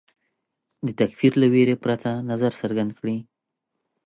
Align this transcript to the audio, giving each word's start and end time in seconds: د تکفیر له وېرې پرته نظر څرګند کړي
د 0.85 0.87
تکفیر 0.99 1.33
له 1.41 1.47
وېرې 1.53 1.75
پرته 1.83 2.09
نظر 2.29 2.51
څرګند 2.61 2.91
کړي 2.99 3.17